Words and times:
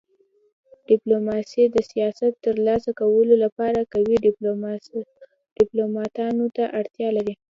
ډيپلوماسي 0.89 1.63
د 1.69 1.77
سیاست 1.91 2.31
د 2.35 2.39
تر 2.45 2.55
لاسه 2.67 2.89
کولو 2.99 3.35
لپاره 3.43 3.79
قوي 3.93 4.15
ډيپلوماتانو 5.61 6.45
ته 6.55 6.63
اړتیا 6.79 7.09
لري. 7.17 7.33